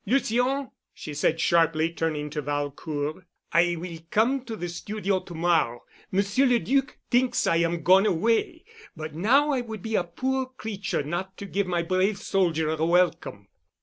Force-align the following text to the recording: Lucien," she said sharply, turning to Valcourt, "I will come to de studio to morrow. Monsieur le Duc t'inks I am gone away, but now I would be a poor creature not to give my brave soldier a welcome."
Lucien," 0.07 0.71
she 0.95 1.13
said 1.13 1.39
sharply, 1.39 1.93
turning 1.93 2.27
to 2.31 2.41
Valcourt, 2.41 3.23
"I 3.51 3.75
will 3.75 3.99
come 4.09 4.43
to 4.45 4.57
de 4.57 4.67
studio 4.67 5.19
to 5.19 5.35
morrow. 5.35 5.83
Monsieur 6.11 6.47
le 6.47 6.57
Duc 6.57 6.97
t'inks 7.11 7.45
I 7.45 7.57
am 7.57 7.83
gone 7.83 8.07
away, 8.07 8.63
but 8.97 9.13
now 9.13 9.51
I 9.51 9.61
would 9.61 9.83
be 9.83 9.93
a 9.93 10.03
poor 10.03 10.47
creature 10.57 11.03
not 11.03 11.37
to 11.37 11.45
give 11.45 11.67
my 11.67 11.83
brave 11.83 12.17
soldier 12.17 12.71
a 12.71 12.83
welcome." 12.83 13.47